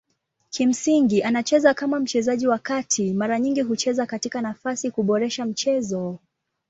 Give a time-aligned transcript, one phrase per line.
[0.49, 6.19] Kimsingi anacheza kama mchezaji wa kati mara nyingi kucheza katika nafasi kuboresha mchezo.